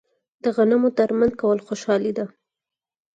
[0.43, 2.25] د غنمو درمند کول خوشحالي ده.